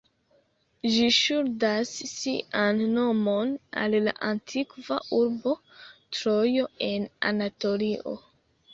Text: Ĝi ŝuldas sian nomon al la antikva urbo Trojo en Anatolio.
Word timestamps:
Ĝi 0.93 1.09
ŝuldas 1.17 1.91
sian 2.13 2.81
nomon 2.95 3.53
al 3.83 3.99
la 4.09 4.17
antikva 4.31 5.01
urbo 5.21 5.57
Trojo 6.17 6.69
en 6.93 7.11
Anatolio. 7.33 8.21